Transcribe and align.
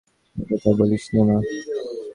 ও 0.35 0.41
কথা 0.49 0.69
বলিস 0.77 1.05
নে 1.13 1.21
মা। 1.27 1.37